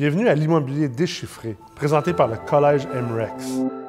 [0.00, 3.79] Bienvenue à l'immobilier déchiffré, présenté par le Collège MREX.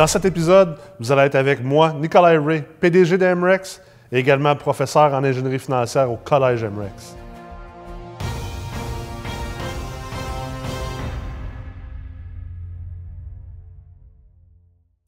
[0.00, 4.56] Dans cet épisode, vous allez être avec moi, Nicolas Ray, PDG de MREX et également
[4.56, 7.14] professeur en ingénierie financière au Collège MREX.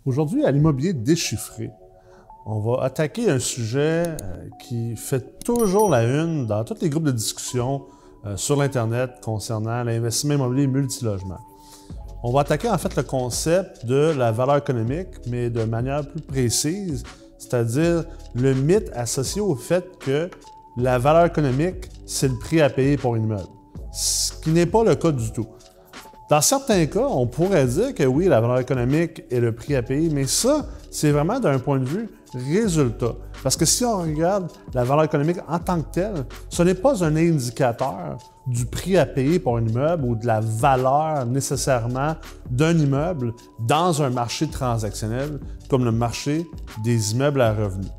[0.05, 1.70] Aujourd'hui, à l'immobilier déchiffré,
[2.45, 7.05] on va attaquer un sujet euh, qui fait toujours la une dans tous les groupes
[7.05, 7.86] de discussion
[8.27, 11.38] euh, sur l'Internet concernant l'investissement immobilier multilogement.
[12.25, 16.21] On va attaquer en fait le concept de la valeur économique, mais de manière plus
[16.21, 17.03] précise,
[17.37, 18.05] c'est-à-dire
[18.37, 20.31] le mythe associé au fait que
[20.77, 23.48] la valeur économique, c'est le prix à payer pour une immeuble.
[23.92, 25.48] Ce qui n'est pas le cas du tout.
[26.31, 29.83] Dans certains cas, on pourrait dire que oui, la valeur économique est le prix à
[29.83, 33.14] payer, mais ça, c'est vraiment d'un point de vue résultat.
[33.43, 37.05] Parce que si on regarde la valeur économique en tant que telle, ce n'est pas
[37.05, 42.15] un indicateur du prix à payer pour un immeuble ou de la valeur nécessairement
[42.51, 46.47] d'un immeuble dans un marché transactionnel comme le marché
[46.85, 47.91] des immeubles à revenus.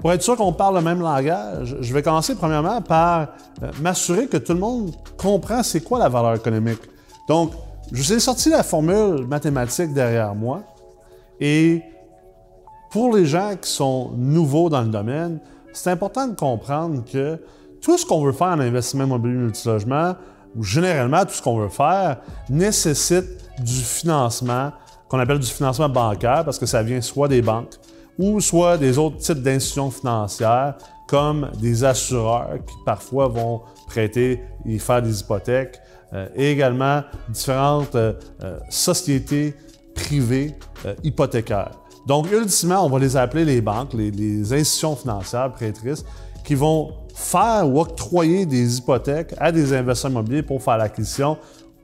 [0.00, 3.28] Pour être sûr qu'on parle le même langage, je vais commencer premièrement par
[3.62, 6.82] euh, m'assurer que tout le monde comprend c'est quoi la valeur économique.
[7.26, 7.52] Donc,
[7.90, 10.62] je vous ai sorti la formule mathématique derrière moi
[11.40, 11.82] et
[12.94, 15.40] pour les gens qui sont nouveaux dans le domaine,
[15.72, 17.40] c'est important de comprendre que
[17.80, 20.14] tout ce qu'on veut faire en investissement immobilier multilogement,
[20.54, 23.26] ou généralement tout ce qu'on veut faire, nécessite
[23.58, 24.70] du financement,
[25.08, 27.74] qu'on appelle du financement bancaire, parce que ça vient soit des banques
[28.16, 30.76] ou soit des autres types d'institutions financières,
[31.08, 35.80] comme des assureurs qui parfois vont prêter et faire des hypothèques,
[36.12, 38.12] euh, et également différentes euh,
[38.44, 39.56] euh, sociétés
[39.96, 40.54] privées
[41.02, 41.72] hypothécaires.
[42.06, 46.04] Donc, ultimement, on va les appeler les banques, les, institutions financières prêtrices,
[46.44, 51.38] qui vont faire ou octroyer des hypothèques à des investisseurs immobiliers pour faire l'acquisition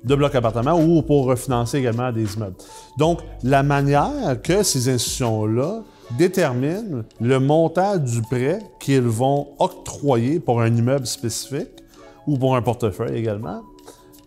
[0.05, 2.57] de blocs appartements ou pour refinancer également des immeubles.
[2.99, 5.83] Donc, la manière que ces institutions-là
[6.19, 11.69] déterminent le montant du prêt qu'ils vont octroyer pour un immeuble spécifique
[12.27, 13.63] ou pour un portefeuille également,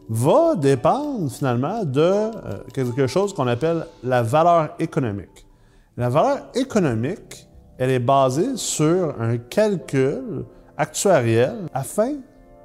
[0.10, 2.32] va dépendre finalement de euh,
[2.74, 5.46] quelque chose qu'on appelle la valeur économique.
[5.96, 10.44] La valeur économique, elle est basée sur un calcul
[10.76, 12.14] actuariel afin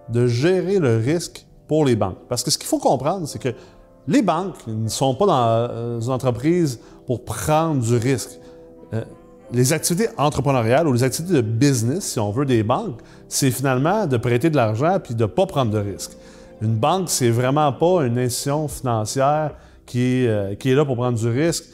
[0.08, 2.16] de gérer le risque pour les banques.
[2.30, 3.50] Parce que ce qu'il faut comprendre, c'est que
[4.06, 8.40] les banques ne sont pas dans euh, une entreprise pour prendre du risque.
[8.94, 9.04] Euh,
[9.52, 14.06] les activités entrepreneuriales ou les activités de business, si on veut, des banques, c'est finalement
[14.06, 16.12] de prêter de l'argent puis de ne pas prendre de risque.
[16.62, 21.18] Une banque, c'est vraiment pas une institution financière qui, euh, qui est là pour prendre
[21.18, 21.64] du risque.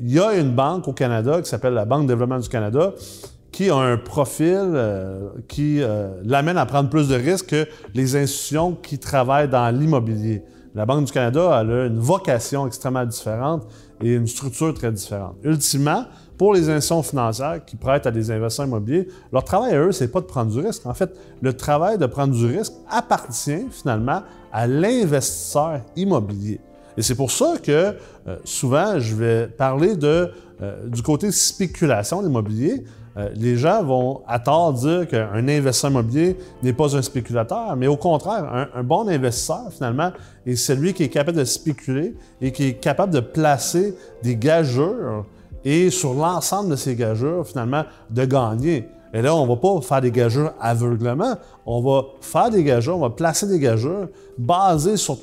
[0.00, 2.92] Il y a une banque au Canada qui s'appelle la Banque de développement du Canada
[3.56, 8.14] qui a un profil euh, qui euh, l'amène à prendre plus de risques que les
[8.14, 10.42] institutions qui travaillent dans l'immobilier.
[10.74, 13.66] La Banque du Canada a une vocation extrêmement différente
[14.02, 15.36] et une structure très différente.
[15.42, 16.04] Ultimement,
[16.36, 20.08] pour les institutions financières qui prêtent à des investisseurs immobiliers, leur travail à eux, c'est
[20.08, 20.84] pas de prendre du risque.
[20.84, 24.20] En fait, le travail de prendre du risque appartient finalement
[24.52, 26.60] à l'investisseur immobilier.
[26.96, 30.30] Et c'est pour ça que euh, souvent, je vais parler de,
[30.86, 32.28] du côté spéculation de
[33.16, 37.86] euh, les gens vont à tort dire qu'un investisseur immobilier n'est pas un spéculateur, mais
[37.86, 40.10] au contraire, un, bon investisseur, finalement,
[40.44, 45.24] est celui qui est capable de spéculer et qui est capable de placer des gageurs
[45.64, 48.88] et sur l'ensemble de ces gageurs, finalement, de gagner.
[49.14, 52.98] Et là, on ne va pas faire des gageurs aveuglement, on va faire des gageurs,
[52.98, 55.16] on va placer des gageurs basés sur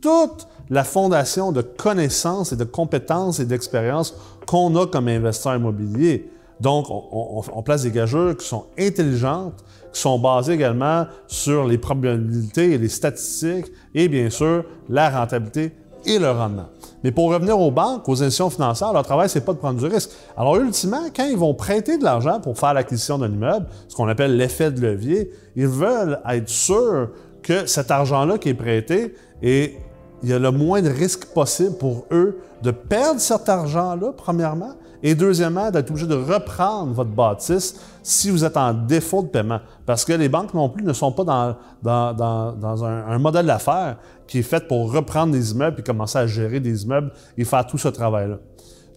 [0.00, 4.14] toute la fondation de connaissances et de compétences et d'expériences
[4.46, 6.30] qu'on a comme investisseur immobilier.
[6.60, 12.72] Donc, on, place des gageurs qui sont intelligentes, qui sont basées également sur les probabilités
[12.72, 15.72] et les statistiques et bien sûr la rentabilité
[16.06, 16.66] et le rendement.
[17.02, 19.86] Mais pour revenir aux banques, aux institutions financières, leur travail, c'est pas de prendre du
[19.86, 20.10] risque.
[20.36, 24.08] Alors, ultimement, quand ils vont prêter de l'argent pour faire l'acquisition d'un immeuble, ce qu'on
[24.08, 27.10] appelle l'effet de levier, ils veulent être sûrs
[27.42, 29.76] que cet argent-là qui est prêté et
[30.22, 34.74] il y a le moins de risque possible pour eux de perdre cet argent-là, premièrement,
[35.02, 39.58] et deuxièmement, d'être obligé de reprendre votre bâtisse si vous êtes en défaut de paiement.
[39.84, 43.96] Parce que les banques non plus ne sont pas dans, dans, un, modèle d'affaires
[44.28, 47.66] qui est fait pour reprendre des immeubles et commencer à gérer des immeubles et faire
[47.66, 48.38] tout ce travail-là.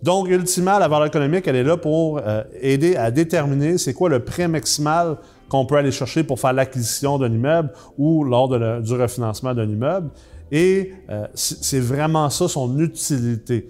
[0.04, 4.10] Donc, ultimement, la valeur économique, elle est là pour euh, aider à déterminer c'est quoi
[4.10, 5.18] le prêt maximal
[5.50, 10.10] qu'on peut aller chercher pour faire l'acquisition d'un immeuble ou lors du refinancement d'un immeuble.
[10.52, 13.70] Et euh, c'est vraiment ça son utilité.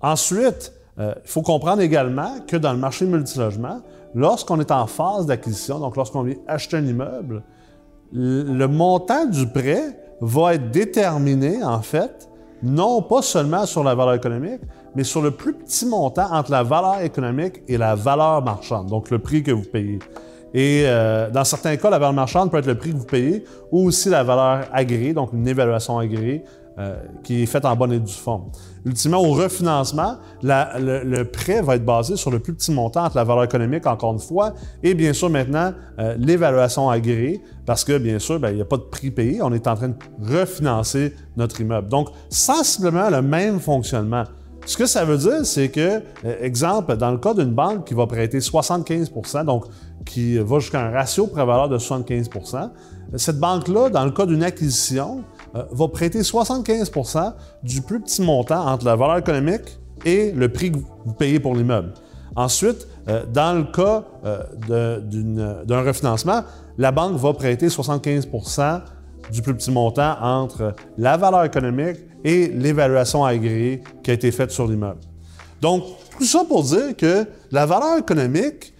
[0.00, 3.80] Ensuite, euh, il faut comprendre également que dans le marché multilogement,
[4.14, 7.42] lorsqu'on est en phase d'acquisition, donc lorsqu'on vient acheter un immeuble,
[8.12, 12.28] le montant du prêt va être déterminé, en fait,
[12.62, 14.60] non pas seulement sur la valeur économique,
[14.94, 19.10] mais sur le plus petit montant entre la valeur économique et la valeur marchande, donc
[19.10, 19.98] le prix que vous payez.
[20.56, 23.44] Et euh, dans certains cas, la valeur marchande peut être le prix que vous payez
[23.70, 26.44] ou aussi la valeur agréée, donc une évaluation agréée
[26.78, 28.44] euh, qui est faite en bonne et due forme.
[28.86, 33.24] Ultimement, au refinancement, le, prêt va être basé sur le plus petit montant entre la
[33.24, 38.18] valeur économique, encore une fois, et bien sûr maintenant euh, l'évaluation agréée, parce que bien
[38.18, 41.14] sûr, ben, il n'y a pas de prix payé, on est en train de refinancer
[41.36, 41.88] notre immeuble.
[41.88, 44.24] Donc, sensiblement le même fonctionnement.
[44.66, 46.02] Ce que ça veut dire, c'est que,
[46.40, 49.64] exemple, dans le cas d'une banque qui va prêter 75% donc
[50.04, 52.70] qui va jusqu'à un ratio prévaleur de 75%
[53.14, 55.22] Cette banque-là, dans le cas d'une acquisition,
[55.54, 57.32] euh, va prêter 75%
[57.62, 61.54] du plus petit montant entre la valeur économique et le prix que vous payez pour
[61.54, 61.94] l'immeuble.
[62.34, 65.00] Ensuite, euh, dans le cas euh,
[65.64, 66.42] d'un refinancement,
[66.76, 68.82] la banque va prêter 75%
[69.32, 74.50] du plus petit montant entre la valeur économique et l'évaluation agréée qui a été faite
[74.50, 74.98] sur l'immeuble.
[75.62, 75.84] Donc,
[76.18, 78.74] tout ça pour dire que la valeur économique,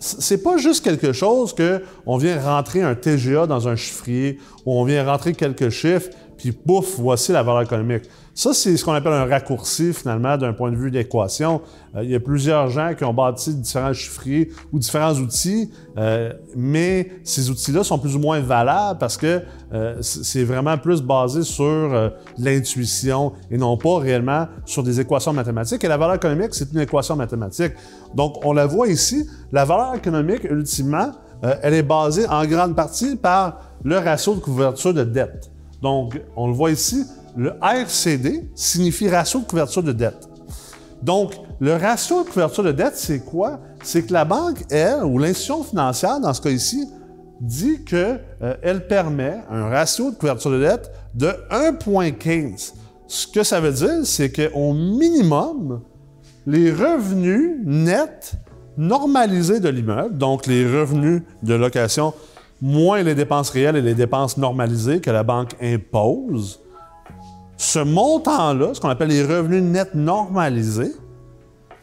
[0.00, 4.72] c'est pas juste quelque chose que on vient rentrer un TGA dans un chiffrier ou
[4.72, 8.04] on vient rentrer quelques chiffres puis pouf, voici la valeur économique.
[8.32, 11.60] Ça, c'est ce qu'on appelle un raccourci, finalement, d'un point de vue d'équation.
[11.96, 16.32] Euh, il y a plusieurs gens qui ont bâti différents chiffriers ou différents outils, euh,
[16.54, 19.42] mais ces outils-là sont plus ou moins valables parce que
[19.72, 25.82] euh, c'est vraiment plus basé sur l'intuition et non pas réellement sur des équations mathématiques.
[25.82, 27.72] Et la valeur économique, c'est une équation mathématique.
[28.14, 31.10] Donc, on la voit ici, la valeur économique, ultimement,
[31.42, 35.50] elle est basée en grande partie par le ratio de couverture de dette.
[35.82, 37.04] Donc, on le voit ici,
[37.36, 40.28] le RCD signifie ratio de couverture de dette.
[41.02, 43.60] Donc, le ratio de couverture de dette, c'est quoi?
[43.82, 46.88] C'est que la banque, elle, ou l'institution financière, dans ce cas ici,
[47.40, 52.72] dit qu'elle euh, permet un ratio de couverture de dette de 1,15.
[53.06, 55.82] Ce que ça veut dire, c'est qu'au minimum,
[56.46, 58.34] les revenus nets
[58.76, 62.12] normalisés de l'immeuble, donc les revenus de location
[62.60, 66.60] moins les dépenses réelles et les dépenses normalisées que la banque impose,
[67.56, 70.92] ce montant-là, ce qu'on appelle les revenus nets normalisés,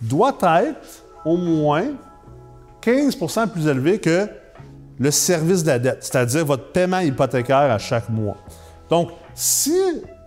[0.01, 1.86] doit être au moins
[2.81, 4.27] 15% plus élevé que
[5.00, 8.38] le service de la dette, c'est-à-dire votre paiement hypothécaire à chaque mois.
[8.89, 9.75] Donc, si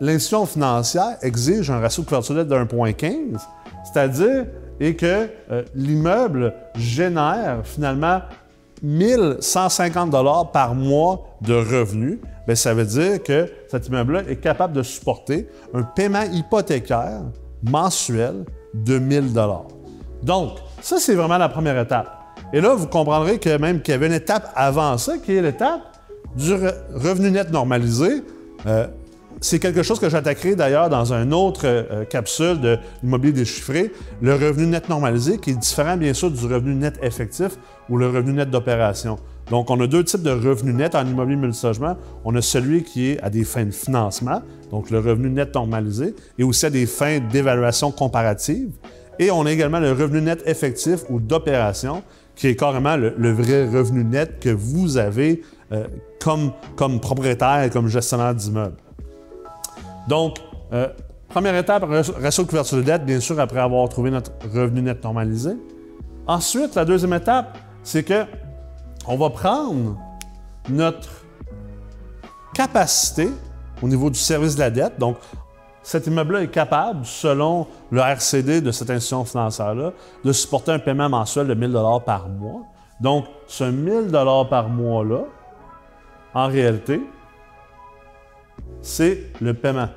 [0.01, 3.41] l'institution financière exige un ratio de couverture de dette de 1,15,
[3.85, 4.47] c'est-à-dire
[4.81, 8.21] et que euh, l'immeuble génère finalement
[8.83, 14.75] 1150 dollars par mois de revenus, bien, ça veut dire que cet immeuble-là est capable
[14.75, 17.23] de supporter un paiement hypothécaire
[17.63, 18.45] mensuel
[18.75, 19.67] de 1000 dollars.
[20.23, 22.15] Donc, ça, c'est vraiment la première étape.
[22.53, 25.43] Et là, vous comprendrez que même qu'il y avait une étape avant ça, qui est
[25.43, 25.81] l'étape
[26.37, 26.55] du
[26.95, 28.23] revenu net normalisé.
[28.67, 28.87] Euh,
[29.41, 34.35] c'est quelque chose que j'attaquerai d'ailleurs dans une autre euh, capsule de l'immobilier déchiffré, le
[34.35, 37.53] revenu net normalisé, qui est différent bien sûr du revenu net effectif
[37.89, 39.19] ou le revenu net d'opération.
[39.51, 41.97] Donc, on a deux types de revenus nets en immobilier multilogement.
[42.25, 46.15] On a celui qui est à des fins de financement, donc le revenu net normalisé,
[46.39, 48.71] et aussi à des fins d'évaluation comparative.
[49.19, 52.03] Et on a également le revenu net effectif ou d'opération,
[52.37, 55.87] qui est carrément le, vrai revenu net que vous avez euh,
[56.21, 58.77] comme, comme propriétaire et comme gestionnaire d'immeuble.
[60.09, 60.39] Donc,
[60.73, 60.89] euh,
[61.29, 65.05] première étape, ratio de couverture de dette, bien sûr, après avoir trouvé notre revenu net
[65.05, 65.51] normalisé.
[66.27, 68.25] Ensuite, la deuxième étape, c'est que
[69.07, 69.99] on va prendre
[70.71, 71.09] notre
[72.55, 73.29] capacité
[73.83, 74.99] au niveau du service de la dette.
[74.99, 75.19] Donc,
[75.83, 79.93] cet immeuble-là est capable, selon le RCD de cette institution financière-là,
[80.25, 82.63] de supporter un paiement mensuel de 1000 dollars par mois.
[83.01, 85.25] Donc, ce 1000 dollars par mois-là,
[86.35, 87.01] en réalité,
[88.83, 89.89] c'est le paiement.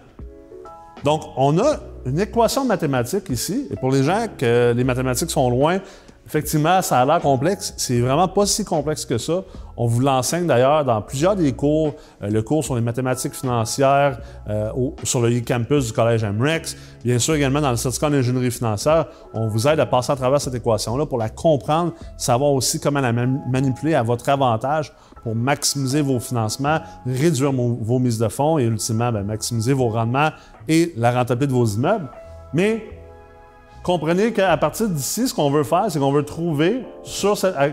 [1.03, 5.49] Donc, on a une équation mathématique ici, et pour les gens que les mathématiques sont
[5.49, 5.79] loin,
[6.25, 7.73] effectivement, ça a l'air complexe.
[7.77, 9.43] C'est vraiment pas si complexe que ça.
[9.75, 14.19] On vous l'enseigne d'ailleurs dans plusieurs des cours, euh, le cours sur les mathématiques financières
[14.47, 14.69] euh,
[15.03, 16.77] sur le e-campus du Collège MREX.
[17.03, 20.39] Bien sûr, également dans le certificat d'ingénierie financière, on vous aide à passer à travers
[20.39, 26.01] cette équation-là pour la comprendre, savoir aussi comment la manipuler à votre avantage pour maximiser
[26.01, 30.29] vos financements, réduire vos mises de fonds et ultimement ben, maximiser vos rendements
[30.67, 32.09] et la rentabilité de vos immeubles.
[32.53, 32.83] Mais
[33.83, 36.83] comprenez qu'à partir d'ici, ce qu'on veut faire, c'est qu'on veut trouver,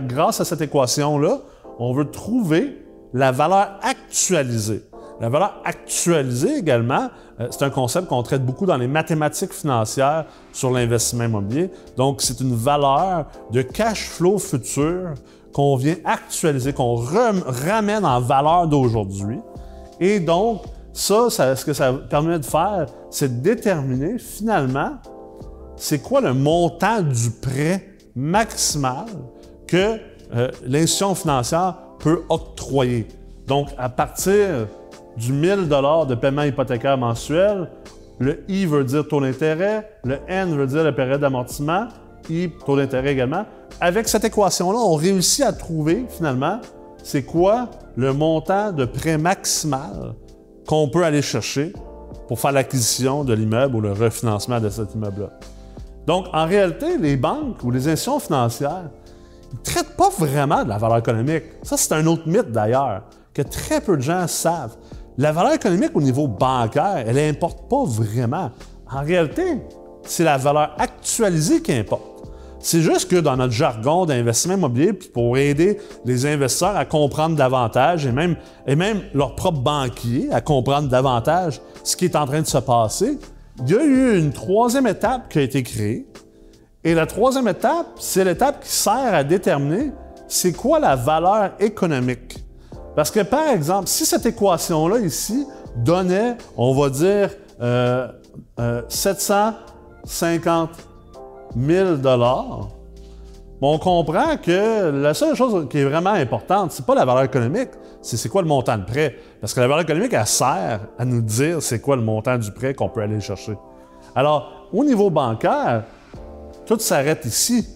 [0.06, 1.38] grâce à cette équation-là,
[1.78, 4.82] on veut trouver la valeur actualisée.
[5.20, 7.08] La valeur actualisée également,
[7.40, 11.70] euh, c'est un concept qu'on traite beaucoup dans les mathématiques financières sur l'investissement immobilier.
[11.96, 15.14] Donc, c'est une valeur de cash flow futur
[15.52, 19.38] qu'on vient actualiser, qu'on ramène en valeur d'aujourd'hui.
[20.00, 20.62] Et donc,
[20.92, 24.98] ça, ce que ça permet de faire, c'est de déterminer finalement
[25.76, 27.86] c'est quoi le montant du prêt
[28.16, 29.06] maximal
[29.66, 29.98] que
[30.34, 33.06] euh, l'institution financière peut octroyer.
[33.46, 34.66] Donc, à partir
[35.16, 37.70] du 1000 de paiement hypothécaire mensuel,
[38.18, 41.86] le I veut dire taux d'intérêt, le N veut dire la période d'amortissement,
[42.30, 43.44] I, taux d'intérêt également.
[43.80, 46.60] Avec cette équation-là, on réussit à trouver finalement
[47.02, 50.14] c'est quoi le montant de prêt maximal
[50.66, 51.72] qu'on peut aller chercher
[52.26, 55.30] pour faire l'acquisition de l'immeuble ou le refinancement de cet immeuble-là.
[56.06, 58.90] Donc, en réalité, les banques ou les institutions financières
[59.52, 61.44] ne traitent pas vraiment de la valeur économique.
[61.62, 64.76] Ça, c'est un autre mythe d'ailleurs, que très peu de gens savent.
[65.16, 68.50] La valeur économique au niveau bancaire, elle n'importe pas vraiment.
[68.90, 69.60] En réalité,
[70.02, 72.17] c'est la valeur actualisée qui importe.
[72.60, 78.04] C'est juste que dans notre jargon d'investissement immobilier, pour aider les investisseurs à comprendre davantage
[78.06, 78.36] et même,
[78.66, 82.58] et même leurs propres banquiers à comprendre davantage ce qui est en train de se
[82.58, 83.18] passer,
[83.60, 86.06] il y a eu une troisième étape qui a été créée.
[86.84, 89.92] Et la troisième étape, c'est l'étape qui sert à déterminer
[90.28, 92.44] c'est quoi la valeur économique.
[92.94, 95.46] Parce que, par exemple, si cette équation-là ici
[95.76, 98.08] donnait, on va dire, euh,
[98.60, 100.70] euh, 750
[101.56, 102.68] 1000 dollars,
[103.60, 107.70] on comprend que la seule chose qui est vraiment importante, c'est pas la valeur économique,
[108.02, 109.16] c'est c'est quoi le montant de prêt.
[109.40, 112.52] Parce que la valeur économique, elle sert à nous dire c'est quoi le montant du
[112.52, 113.56] prêt qu'on peut aller chercher.
[114.14, 115.84] Alors, au niveau bancaire,
[116.66, 117.66] tout s'arrête ici.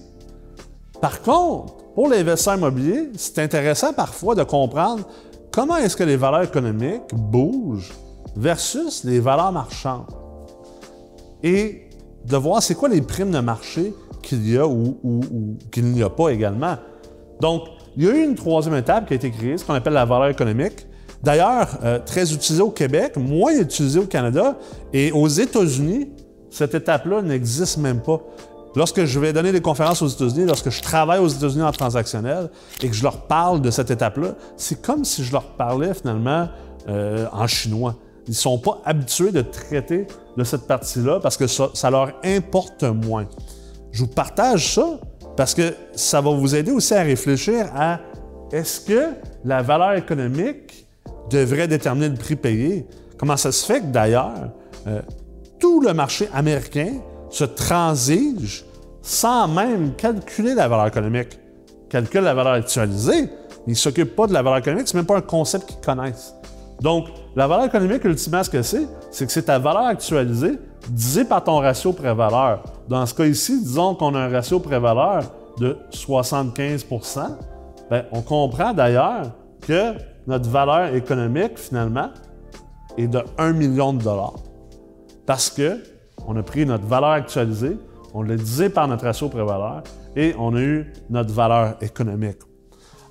[1.01, 5.05] Par contre, pour l'investisseur immobilier, c'est intéressant parfois de comprendre
[5.51, 7.93] comment est-ce que les valeurs économiques bougent
[8.37, 10.07] versus les valeurs marchandes.
[11.43, 11.89] Et
[12.27, 14.97] de voir c'est quoi les primes de marché qu'il y a ou,
[15.71, 16.77] qu'il n'y a pas également.
[17.41, 17.63] Donc,
[17.97, 20.05] il y a eu une troisième étape qui a été créée, ce qu'on appelle la
[20.05, 20.87] valeur économique.
[21.23, 24.57] D'ailleurs, euh, très utilisée au Québec, moins utilisée au Canada
[24.93, 26.11] et aux États-Unis,
[26.51, 28.21] cette étape-là n'existe même pas.
[28.75, 32.51] Lorsque je vais donner des conférences aux États-Unis, lorsque je travaille aux États-Unis en transactionnel
[32.83, 36.49] et que je leur parle de cette étape-là, c'est comme si je leur parlais finalement
[36.89, 37.97] euh, en chinois.
[38.27, 42.85] Ils ne sont pas habitués de traiter de cette partie-là parce que ça, leur importe
[42.85, 43.27] moins.
[43.91, 45.01] Je vous partage ça
[45.37, 48.01] parce que ça va vous aider aussi à réfléchir à
[48.53, 49.11] est-ce que
[49.45, 50.87] la valeur économique
[51.31, 52.87] devrait déterminer le prix payé?
[53.19, 54.53] Comment ça se fait que d'ailleurs,
[54.87, 55.01] euh,
[55.59, 57.01] tout le marché américain
[57.31, 58.65] se transige
[59.01, 61.39] sans même calculer la valeur économique?
[61.89, 65.07] Calcule la valeur actualisée, mais ils ne s'occupent pas de la valeur économique, c'est même
[65.07, 66.35] pas un concept qu'ils connaissent.
[66.83, 70.59] Donc, la valeur économique, ultimement, ce que c'est, c'est que c'est ta valeur actualisée
[70.89, 72.65] divisée par ton ratio pré-valeur.
[72.89, 75.23] Dans ce cas ici, disons qu'on a un ratio pré-valeur
[75.59, 76.85] de 75
[77.89, 79.95] Bien, on comprend d'ailleurs que
[80.27, 82.11] notre valeur économique, finalement,
[82.99, 84.41] est de 1 million de dollars.
[85.25, 85.79] Parce que
[86.27, 87.77] on a pris notre valeur actualisée,
[88.13, 89.85] on l'a divisé par notre ratio pré-valeur
[90.17, 92.39] et on a eu notre valeur économique.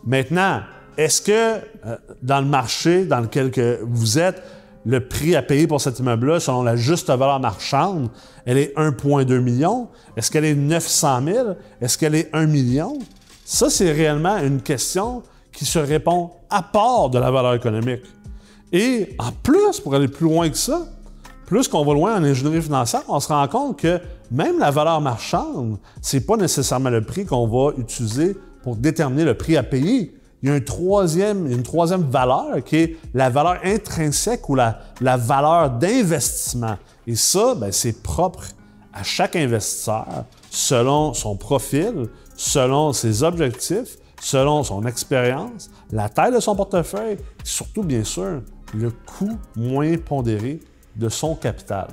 [0.06, 0.60] Maintenant,
[0.98, 3.52] est-ce que euh, dans le marché dans lequel
[3.84, 4.42] vous êtes,
[4.86, 8.10] le prix à payer pour cet immeuble-là, selon la juste valeur marchande,
[8.46, 9.90] elle est 1,2 million?
[10.18, 11.48] Est-ce qu'elle est 900 000?
[11.82, 12.98] Est-ce qu'elle est 1 million?
[13.46, 18.04] Ça, c'est réellement une question qui se répond à part de la valeur économique.
[18.72, 20.88] Et en plus, pour aller plus loin que ça,
[21.46, 24.00] plus qu'on va loin en ingénierie financière, on se rend compte que
[24.32, 29.34] même la valeur marchande, c'est pas nécessairement le prix qu'on va utiliser pour déterminer le
[29.34, 30.64] prix à payer il y a une
[31.64, 36.78] troisième valeur qui est la valeur intrinsèque ou la, la valeur d'investissement.
[37.06, 38.44] Et ça, ben, c'est propre
[38.94, 46.40] à chaque investisseur selon son profil, selon ses objectifs, selon son expérience, la taille de
[46.40, 48.42] son portefeuille et surtout, bien sûr,
[48.74, 50.60] le coût moins pondéré
[50.96, 51.88] de son capital.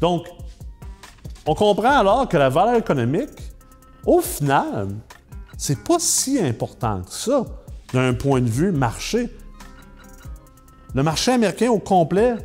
[0.00, 0.26] Donc,
[1.46, 3.30] on comprend alors que la valeur économique,
[4.06, 4.88] au final,
[5.56, 7.44] c'est pas si important que ça
[7.92, 9.28] d'un point de vue marché.
[10.94, 12.36] Le marché américain au complet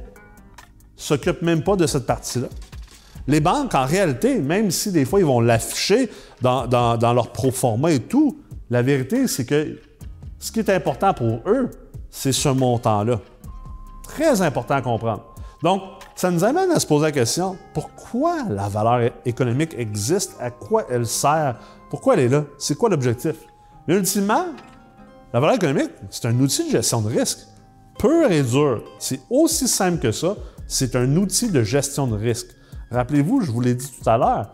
[0.95, 2.47] s'occupe même pas de cette partie-là.
[3.27, 6.09] Les banques, en réalité, même si des fois ils vont l'afficher
[6.41, 9.79] dans, dans, leur pro forma et tout, la vérité, c'est que
[10.39, 11.69] ce qui est important pour eux,
[12.09, 13.19] c'est ce montant-là.
[14.03, 15.23] Très important à comprendre.
[15.61, 15.81] Donc,
[16.15, 20.35] Ça nous amène à se poser la question, pourquoi la valeur économique existe?
[20.39, 21.59] À quoi elle sert?
[21.89, 22.43] Pourquoi elle est là?
[22.57, 23.35] C'est quoi l'objectif?
[23.87, 24.45] Mais ultimement,
[25.33, 27.39] la valeur économique, c'est un outil de gestion de risque.
[27.97, 28.83] Pur et dur.
[28.99, 30.35] C'est aussi simple que ça.
[30.67, 32.47] C'est un outil de gestion de risque.
[32.91, 34.49] Rappelez-vous, je vous l'ai dit tout à l'heure,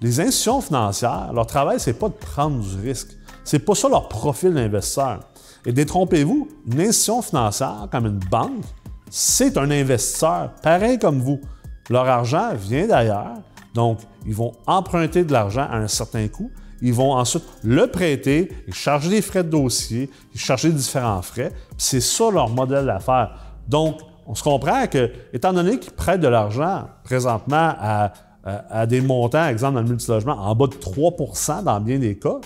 [0.00, 3.16] les institutions financières, leur travail, c'est pas de prendre du risque.
[3.44, 5.20] C'est pas ça leur profil d'investisseur.
[5.64, 8.64] Et détrompez-vous, une institution financière comme une banque,
[9.10, 11.40] c'est un investisseur, pareil comme vous.
[11.90, 13.34] Leur argent vient d'ailleurs,
[13.74, 16.50] donc ils vont emprunter de l'argent à un certain coût.
[16.82, 21.52] Ils vont ensuite le prêter, ils charger des frais de dossier, ils charger différents frais.
[21.78, 23.34] C'est ça leur modèle d'affaires.
[23.68, 29.48] Donc, on se comprend que, étant donné qu'ils prêtent de l'argent présentement à, des montants,
[29.48, 32.38] exemple dans le multilogement, en bas de 3% dans bien des cas,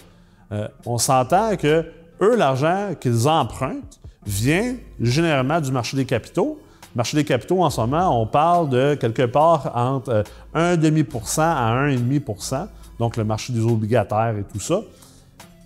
[0.52, 1.84] euh, on s'entend que
[2.22, 6.58] eux, l'argent qu'ils empruntent vient généralement du marché des capitaux.
[6.94, 11.42] Le marché des capitaux, en ce moment, on parle de quelque part entre 1,5% euh,
[11.42, 12.66] à 1,5
[13.00, 14.82] donc le marché des obligataires et tout ça.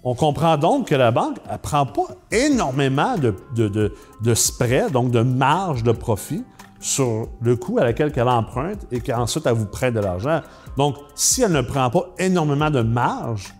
[0.05, 5.83] On comprend donc que la banque ne prend pas énormément de, spread, donc de marge
[5.83, 6.45] de profit
[6.79, 10.43] sur le coût à laquelle elle emprunte et qu'ensuite elle vous prête de l'argent.
[10.76, 13.53] Donc, si elle ne prend pas énormément de marge,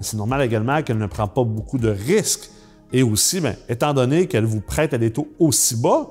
[0.00, 2.50] c'est normal également qu'elle ne prend pas beaucoup de risques.
[2.92, 6.10] Et aussi, bien, étant donné qu'elle vous prête à des taux aussi bas,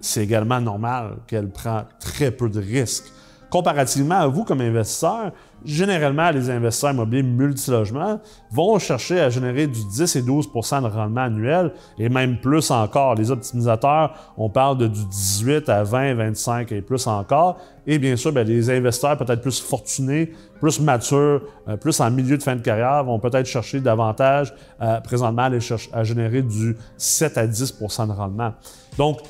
[0.00, 3.10] c'est également normal qu'elle prend très peu de risques
[3.50, 5.32] comparativement à vous comme investisseur,
[5.64, 11.22] généralement, les investisseurs immobiliers multilogements vont chercher à générer du 10 et 12% de rendement
[11.22, 13.14] annuel et même plus encore.
[13.14, 17.58] Les optimisateurs, on parle de du 18 à 20, 25 et plus encore.
[17.86, 22.36] Et bien sûr, bien, les investisseurs peut-être plus fortunés, plus matures, euh, plus en milieu
[22.36, 27.38] de fin de carrière vont peut-être chercher davantage euh, présentement à, à générer du 7
[27.38, 28.52] à 10% de rendement.
[28.98, 29.20] Donc,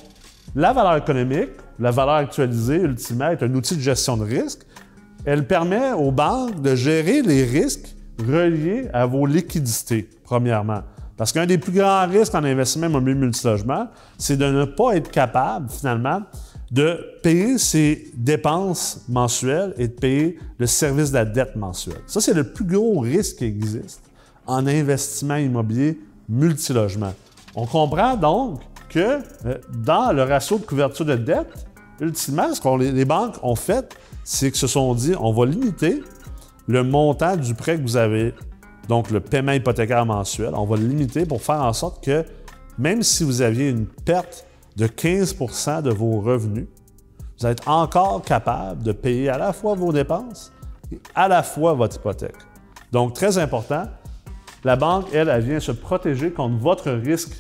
[0.55, 4.63] la valeur économique, la valeur actualisée, ultimement, est un outil de gestion de risque.
[5.25, 10.83] Elle permet aux banques de gérer les risques reliés à vos liquidités, premièrement.
[11.17, 15.11] Parce qu'un des plus grands risques en investissement immobilier multilogement, c'est de ne pas être
[15.11, 16.23] capable, finalement,
[16.71, 22.01] de payer ses dépenses mensuelles et de payer le service de la dette mensuelle.
[22.07, 24.01] Ça, c'est le plus gros risque qui existe
[24.47, 27.13] en investissement immobilier multilogement.
[27.55, 31.67] On comprend donc que euh, dans le ratio de couverture de dette,
[32.01, 36.03] ultimement, ce que les banques ont fait, c'est que se sont dit, on va limiter
[36.67, 38.35] le montant du prêt que vous avez,
[38.89, 42.25] donc le paiement hypothécaire mensuel, on va le limiter pour faire en sorte que
[42.79, 46.67] même si vous aviez une perte de 15% de vos revenus,
[47.39, 50.53] vous êtes encore capable de payer à la fois vos dépenses
[50.93, 52.37] et à la fois votre hypothèque.
[52.93, 53.85] Donc, très important,
[54.65, 57.33] la banque, elle, elle vient se protéger contre votre risque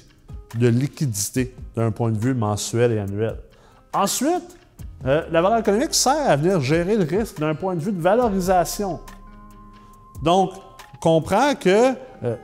[0.58, 3.36] de liquidité d'un point de vue mensuel et annuel.
[3.92, 4.56] Ensuite,
[5.06, 8.00] euh, la valeur économique sert à venir gérer le risque d'un point de vue de
[8.00, 9.00] valorisation.
[10.22, 10.52] Donc,
[10.94, 12.36] on comprend que euh,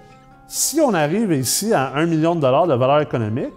[0.48, 3.52] si on arrive ici à 1 million de dollars de valeur économique,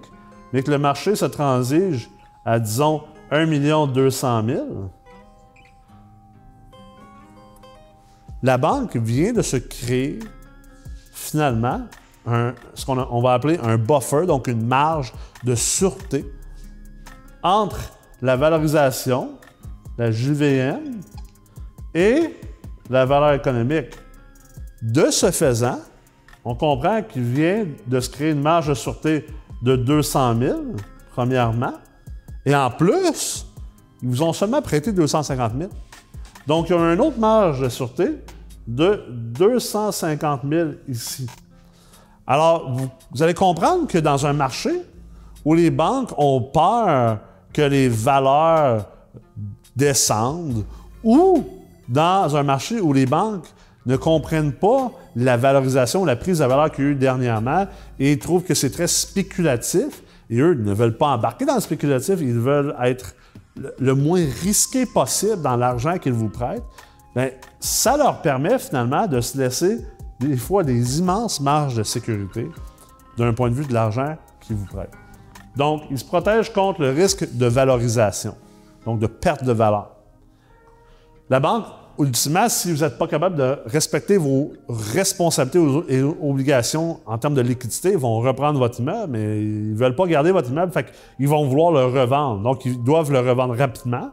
[0.51, 2.09] mais que le marché se transige
[2.43, 4.65] à, disons, 1 million 200 000,
[8.43, 10.19] la banque vient de se créer
[11.13, 11.81] finalement
[12.73, 16.25] ce qu'on va appeler un buffer, donc une marge de sûreté
[17.43, 19.31] entre la valorisation,
[19.97, 21.01] la JVM
[21.93, 22.35] et
[22.89, 23.95] la valeur économique.
[24.81, 25.79] De ce faisant,
[26.45, 29.25] on comprend qu'il vient de se créer une marge de sûreté
[29.61, 30.59] de 200 000,
[31.11, 31.73] premièrement,
[32.45, 33.45] et en plus,
[34.01, 35.69] ils vous ont seulement prêté 250 000.
[36.47, 38.23] Donc, il y a une autre marge de sûreté
[38.65, 41.27] de 250 000 ici.
[42.25, 42.71] Alors,
[43.11, 44.69] vous, allez comprendre que dans un marché
[45.43, 47.19] où les banques ont peur
[47.53, 48.87] que les valeurs
[49.75, 50.65] descendent,
[51.03, 51.43] ou
[51.87, 53.47] dans un marché où les banques
[53.85, 57.65] ne comprennent pas la valorisation, la prise de valeur qu'il y a eu dernièrement
[57.97, 62.19] et trouvent que c'est très spéculatif, et eux ne veulent pas embarquer dans le spéculatif,
[62.21, 63.15] ils veulent être
[63.79, 66.63] le moins risqué possible dans l'argent qu'ils vous prêtent,
[67.15, 69.79] bien, ça leur permet finalement de se laisser
[70.19, 72.47] des fois des immenses marges de sécurité
[73.17, 74.95] d'un point de vue de l'argent qu'ils vous prêtent.
[75.55, 78.35] Donc, ils se protègent contre le risque de valorisation,
[78.85, 79.91] donc de perte de valeur.
[81.29, 81.65] La banque,
[81.99, 85.59] ultimement, si vous n'êtes pas capable de respecter vos responsabilités
[85.89, 89.95] et obligations en termes de liquidité, ils vont reprendre votre immeuble, mais ils ne veulent
[89.95, 92.41] pas garder votre immeuble, fait qu'ils vont vouloir le revendre.
[92.41, 94.11] Donc, ils doivent le revendre rapidement.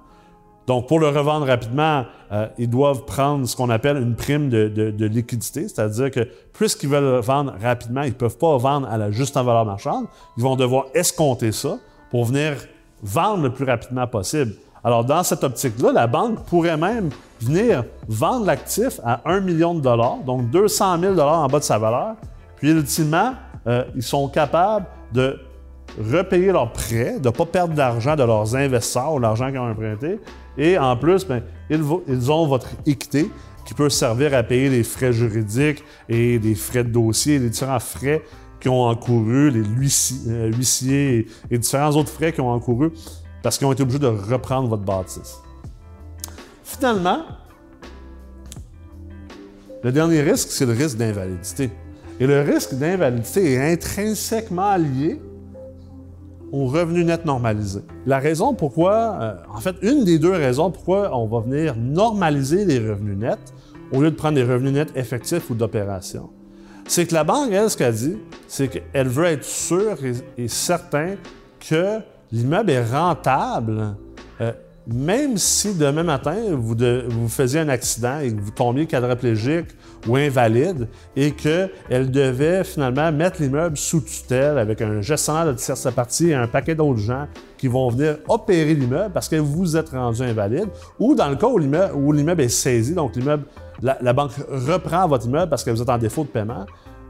[0.67, 5.07] Donc, pour le revendre rapidement, euh, ils doivent prendre ce qu'on appelle une prime de,
[5.07, 9.11] liquidité, c'est-à-dire que puisqu'ils veulent le vendre rapidement, ils ne peuvent pas vendre à la
[9.11, 11.79] juste en valeur marchande, ils vont devoir escompter ça
[12.11, 12.55] pour venir
[13.03, 14.55] vendre le plus rapidement possible.
[14.83, 19.81] Alors, dans cette optique-là, la banque pourrait même venir vendre l'actif à 1 million de
[19.81, 22.15] dollars, donc 200 000 dollars en bas de sa valeur.
[22.57, 23.35] Puis, ultimement,
[23.67, 25.39] euh, ils sont capables de
[25.99, 29.71] repayer leurs prêts, de ne pas perdre d'argent de leurs investisseurs ou l'argent qu'ils ont
[29.71, 30.21] emprunté.
[30.59, 33.31] Et en plus, bien, ils, ont votre équité
[33.65, 37.81] qui peut servir à payer les frais juridiques et des frais de dossier, les différents
[37.81, 38.23] frais
[38.61, 42.91] qui ont encouru, les euh, huissiers, et différents autres frais qui ont encouru
[43.43, 45.37] parce qu'ils ont été obligés de reprendre votre bâtisse.
[46.65, 47.23] Finalement,
[49.85, 51.71] le dernier risque, c'est le risque d'invalidité.
[52.19, 55.21] Et le risque d'invalidité est intrinsèquement lié
[56.53, 57.81] au revenu net normalisé.
[58.07, 62.65] La raison pourquoi, euh, en fait, une des deux raisons pourquoi on va venir normaliser
[62.65, 63.53] les revenus nets
[63.93, 66.31] au lieu de prendre des revenus nets effectifs ou d'opération,
[66.87, 69.97] c'est que la banque, elle, ce qu'elle dit, c'est qu'elle veut être sûre
[70.39, 71.17] et, certain
[71.69, 71.99] que
[72.31, 73.97] l'immeuble est rentable,
[74.41, 74.53] euh,
[74.87, 79.67] même si demain matin, vous, faisiez un accident et que vous tombiez quadriplégique
[80.07, 85.93] ou invalide et qu'elle devait finalement mettre l'immeuble sous tutelle avec un gestionnaire de tierce
[85.93, 87.27] partie et un paquet d'autres gens
[87.59, 90.69] qui vont venir opérer l'immeuble parce que vous êtes rendu invalide,
[91.01, 93.45] ou dans le cas où l'immeuble est saisi, donc l'immeuble,
[93.83, 96.65] la, banque reprend votre immeuble parce que vous êtes en défaut de paiement,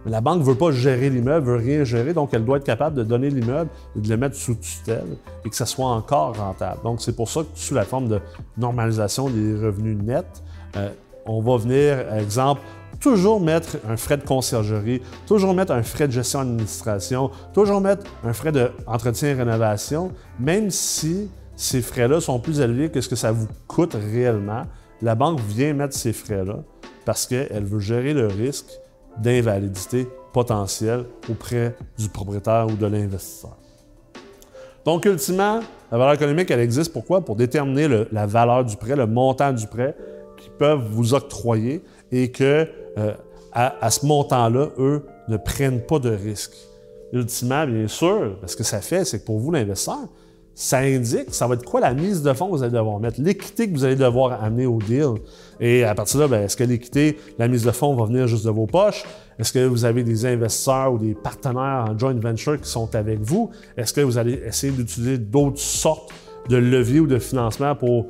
[0.07, 2.97] la banque ne veut pas gérer l'immeuble, veut rien gérer, donc elle doit être capable
[2.97, 6.81] de donner l'immeuble et de le mettre sous tutelle et que ça soit encore rentable.
[6.85, 8.21] Donc c'est pour ça que sous la forme de
[8.57, 10.43] normalisation des revenus nets,
[10.77, 10.91] euh,
[11.27, 12.61] on va venir, exemple,
[13.01, 18.05] toujours mettre un frais de conciergerie, toujours mettre un frais de gestion d'administration, toujours mettre
[18.25, 23.17] un frais d'entretien et rénovation, même si ces frais-là sont plus élevés que ce que
[23.17, 24.65] ça vous coûte réellement,
[25.03, 26.59] la banque vient mettre ces frais-là
[27.05, 28.71] parce qu'elle veut gérer le risque
[29.19, 33.57] d'invalidité potentielle auprès du propriétaire ou de l'investisseur.
[34.85, 37.25] Donc, ultimement, la valeur économique, elle existe pourquoi?
[37.25, 39.97] Pour déterminer la valeur du prêt, le montant du prêt
[40.37, 43.13] qu'ils peuvent vous octroyer et que euh,
[43.53, 46.57] à, ce montant-là, eux ne prennent pas de risques.
[47.13, 50.09] Ultimement, bien sûr, ce que ça fait, c'est que pour vous, l'investisseur,
[50.59, 53.21] ça indique, ça va être quoi la mise de fonds que vous allez devoir mettre,
[53.21, 55.17] l'équité que vous allez devoir amener au deal.
[55.61, 58.27] Et à partir de là, ben, est-ce que l'équité, la mise de fonds va venir
[58.27, 59.05] juste de vos poches?
[59.39, 63.21] Est-ce que vous avez des investisseurs ou des partenaires en joint venture qui sont avec
[63.21, 63.51] vous?
[63.77, 66.11] Est-ce que vous allez essayer d'utiliser d'autres sortes
[66.49, 68.07] de leviers ou de financement pour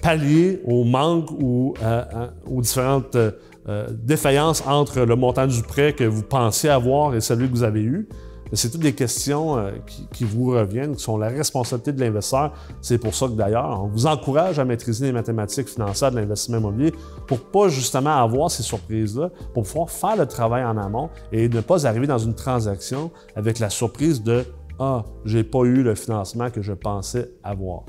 [0.00, 2.04] pallier au manque ou euh,
[2.48, 3.32] aux différentes euh,
[3.68, 7.64] euh, défaillance entre le montant du prêt que vous pensez avoir et celui que vous
[7.64, 8.08] avez eu?
[8.52, 9.72] C'est toutes des questions euh,
[10.12, 12.52] qui, vous reviennent, qui sont la responsabilité de l'investisseur.
[12.80, 16.58] C'est pour ça que d'ailleurs, on vous encourage à maîtriser les mathématiques financières de l'investissement
[16.58, 16.92] immobilier
[17.26, 21.60] pour pas justement avoir ces surprises-là, pour pouvoir faire le travail en amont et ne
[21.60, 24.44] pas arriver dans une transaction avec la surprise de
[24.78, 27.82] Ah, j'ai pas eu le financement que je pensais avoir.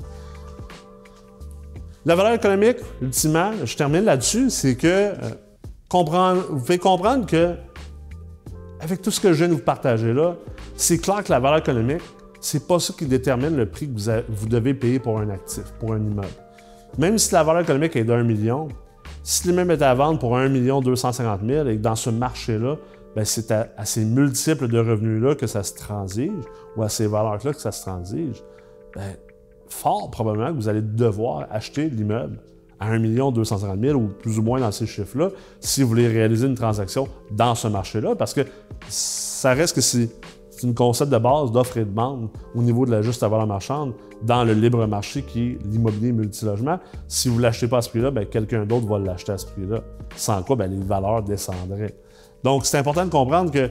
[2.06, 5.14] La valeur économique, ultimement, je termine là-dessus, c'est que euh,
[5.92, 7.54] vous pouvez comprendre que,
[8.80, 10.36] avec tout ce que je viens de vous partager là,
[10.76, 12.02] c'est clair que la valeur économique,
[12.40, 15.92] c'est pas ça qui détermine le prix que vous, devez payer pour un actif, pour
[15.92, 16.28] un immeuble.
[16.98, 18.68] Même si la valeur économique est d'un million,
[19.22, 22.76] si l'immeuble est à vendre pour 1 million 250 000 et que dans ce marché-là,
[23.14, 26.30] ben, c'est à, ces multiples de revenus-là que ça se transige,
[26.76, 28.42] ou à ces valeurs-là que ça se transige,
[28.94, 29.14] bien,
[29.68, 32.38] fort probablement que vous allez devoir acheter l'immeuble
[32.80, 36.46] à 1 250 000 ou plus ou moins dans ces chiffres-là si vous voulez réaliser
[36.46, 38.40] une transaction dans ce marché-là parce que
[38.88, 40.08] ça reste que c'est
[40.62, 43.94] une concept de base d'offre et de demande au niveau de la juste valeur marchande
[44.22, 46.78] dans le libre marché qui est l'immobilier multilogement.
[47.08, 49.46] Si vous ne l'achetez pas à ce prix-là, ben, quelqu'un d'autre va l'acheter à ce
[49.46, 49.80] prix-là.
[50.16, 51.94] Sans quoi, ben, les valeurs descendraient.
[52.44, 53.70] Donc, c'est important de comprendre que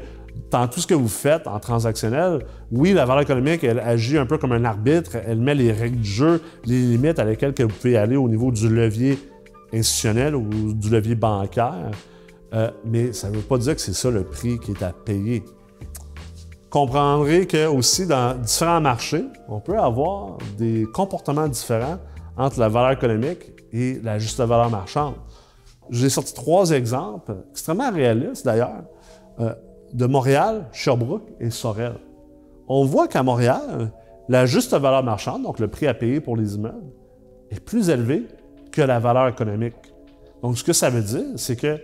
[0.51, 4.25] dans tout ce que vous faites en transactionnel, oui, la valeur économique, elle agit un
[4.25, 7.67] peu comme un arbitre, elle met les règles du jeu, les limites à lesquelles vous
[7.67, 9.19] pouvez aller au niveau du levier
[9.73, 11.91] institutionnel ou du levier bancaire,
[12.53, 14.91] euh, mais ça ne veut pas dire que c'est ça le prix qui est à
[14.91, 15.43] payer.
[16.69, 21.97] Comprendrez que aussi dans différents marchés, on peut avoir des comportements différents
[22.37, 25.15] entre la valeur économique et la juste valeur marchande.
[25.89, 28.83] J'ai sorti trois exemples, extrêmement réalistes d'ailleurs.
[29.39, 29.53] Euh,
[29.93, 31.93] de Montréal, Sherbrooke et Sorel.
[32.67, 33.91] On voit qu'à Montréal,
[34.27, 36.93] la juste valeur marchande, donc le prix à payer pour les immeubles,
[37.49, 38.27] est plus élevé
[38.71, 39.75] que la valeur économique.
[40.43, 41.79] Donc, ce que ça veut dire, c'est que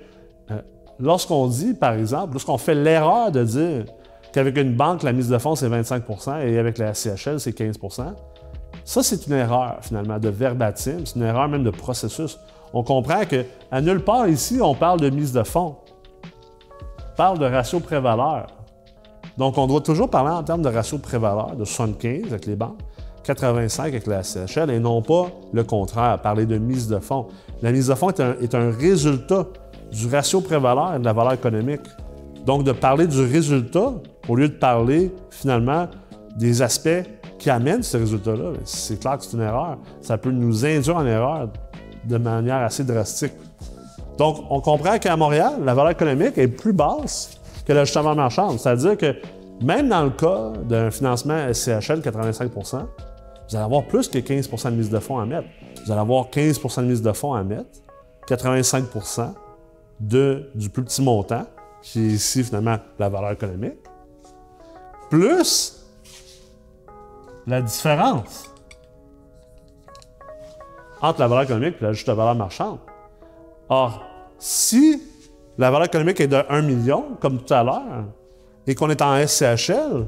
[0.52, 0.62] euh,
[1.00, 3.86] lorsqu'on dit, par exemple, lorsqu'on fait l'erreur de dire
[4.32, 8.14] qu'avec une banque, la mise de fonds, c'est 25% et avec la CHL, c'est 15%
[8.86, 12.40] ça, c'est une erreur, finalement, de verbatim, c'est une erreur même de processus.
[12.72, 15.78] On comprend qu'à nulle part ici, on parle de mise de fonds
[17.16, 18.48] parle de ratio pré-valeur.
[19.38, 22.80] Donc, on doit toujours parler en termes de ratio pré-valeur, de 75 avec les banques.
[23.24, 27.28] 85 avec la CHL et non pas le contraire, parler de mise de fonds.
[27.62, 29.48] La mise de fonds est un, résultat
[29.92, 31.82] du ratio pré-valeur et de la valeur économique.
[32.46, 33.94] Donc, de parler du résultat
[34.28, 35.88] au lieu de parler finalement
[36.38, 37.04] des aspects
[37.40, 39.78] qui amènent ce résultat-là, c'est clair que c'est une erreur.
[40.02, 41.50] Ça peut nous induire en erreur
[42.06, 43.34] de manière assez drastique.
[44.18, 48.58] Donc, on comprend qu'à Montréal, la valeur économique est plus basse que l'ajustement marchand.
[48.58, 49.16] C'est-à-dire que
[49.62, 52.86] même dans le cas d'un financement SCHL 85%
[53.48, 55.48] vous allez avoir plus que 15% de mise de fonds à mettre.
[55.86, 57.70] Vous allez avoir 15% de mise de fonds à mettre,
[58.28, 58.86] 85
[60.00, 61.46] de, du plus petit montant,
[61.82, 63.78] qui est ici finalement la valeur économique,
[65.10, 65.86] plus
[67.46, 68.52] la différence
[71.02, 72.80] entre la valeur économique et la juste valeur marchande.
[73.70, 74.04] Or,
[74.38, 75.02] si
[75.58, 78.06] la valeur économique est de 1 million, comme tout à l'heure,
[78.68, 80.08] et qu'on est en SCHL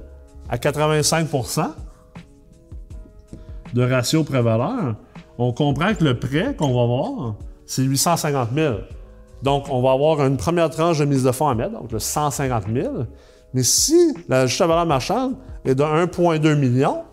[0.49, 1.69] à 85%
[3.73, 4.95] de ratio pré-valeur,
[5.37, 8.75] on comprend que le prêt qu'on va avoir, c'est 850 000.
[9.43, 11.99] Donc, on va avoir une première tranche de mise de fonds à mettre, donc le
[11.99, 12.93] 150 000.
[13.53, 17.03] Mais si la juste valeur marchande est de 1,2 million,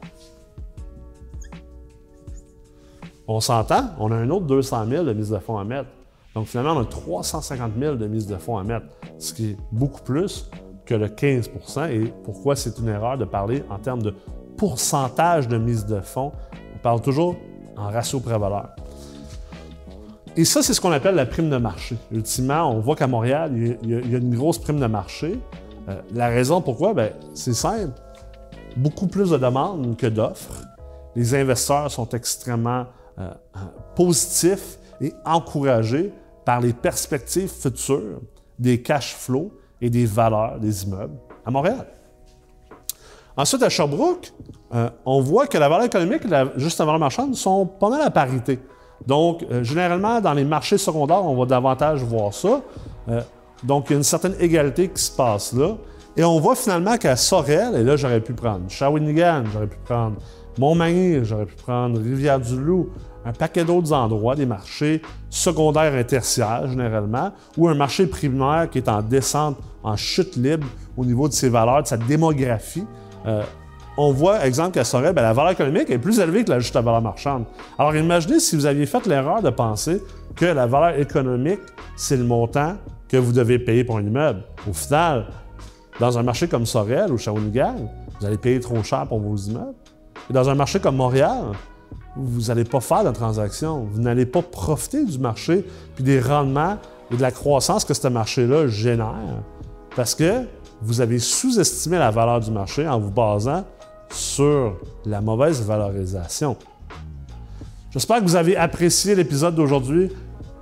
[3.26, 5.88] on s'entend, on a un autre 200 000 de mise de fonds à mettre.
[6.34, 8.86] Donc, finalement, on a 350 000 de mise de fonds à mettre,
[9.18, 10.50] ce qui est beaucoup plus
[10.84, 14.14] que le 15% Et pourquoi c'est une erreur de parler en termes de
[14.56, 16.32] pourcentage de mise de fonds?
[16.74, 17.36] On parle toujours
[17.76, 18.70] en ratio pré-valeur.
[20.36, 21.96] Et ça, c'est ce qu'on appelle la prime de marché.
[22.10, 25.38] Ultimement, on voit qu'à Montréal, il y, a, une grosse prime de marché.
[25.88, 27.92] Euh, la raison pourquoi, ben, c'est simple.
[28.76, 30.62] Beaucoup plus de demandes que d'offres.
[31.14, 32.86] Les investisseurs sont extrêmement
[33.20, 33.30] euh,
[33.94, 36.12] positifs et encouragés
[36.44, 38.20] par les perspectives futures
[38.58, 41.86] des cash flows et des valeurs des immeubles à Montréal.
[43.36, 44.32] Ensuite, à Sherbrooke,
[45.04, 48.10] on voit que la valeur économique et la juste valeur marchande sont pas mal à
[48.10, 48.60] parité.
[49.06, 52.62] Donc, euh, généralement, dans les marchés secondaires, on va davantage voir ça.
[53.08, 53.20] Euh,
[53.62, 55.76] donc, il y a une certaine égalité qui se passe là.
[56.16, 60.16] Et on voit finalement qu'à Sorel, et là, j'aurais pu prendre Shawinigan, j'aurais pu prendre
[60.58, 62.90] Montmagny, j'aurais pu prendre Rivière-du-Loup,
[63.24, 68.78] un paquet d'autres endroits, des marchés secondaires et tertiaires généralement, ou un marché primaire qui
[68.78, 72.86] est en descente, en chute libre au niveau de ses valeurs, de sa démographie.
[73.26, 73.42] Euh,
[73.96, 76.74] on voit, exemple, qu'à Sorel, ben, la valeur économique est plus élevée que la juste
[76.74, 77.44] valeur marchande.
[77.78, 80.02] Alors imaginez si vous aviez fait l'erreur de penser
[80.34, 81.60] que la valeur économique,
[81.96, 82.76] c'est le montant
[83.08, 84.42] que vous devez payer pour un immeuble.
[84.68, 85.26] Au final,
[86.00, 87.76] dans un marché comme Sorel ou Shawinigan,
[88.18, 89.74] vous allez payer trop cher pour vos immeubles.
[90.28, 91.52] Et dans un marché comme Montréal,
[92.16, 93.88] vous n'allez pas faire de transaction.
[93.90, 96.78] Vous n'allez pas profiter du marché puis des rendements
[97.10, 99.42] et de la croissance que ce marché-là génère.
[99.96, 100.44] Parce que
[100.82, 103.64] vous avez sous-estimé la valeur du marché en vous basant
[104.10, 106.56] sur la mauvaise valorisation.
[107.90, 110.10] J'espère que vous avez apprécié l'épisode d'aujourd'hui.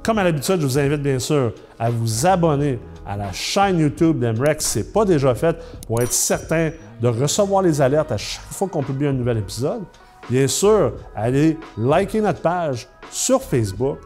[0.03, 4.19] Comme à l'habitude, je vous invite bien sûr à vous abonner à la chaîne YouTube
[4.21, 8.17] d'Emrex si ce n'est pas déjà fait pour être certain de recevoir les alertes à
[8.17, 9.83] chaque fois qu'on publie un nouvel épisode.
[10.31, 13.99] Bien sûr, allez liker notre page sur Facebook.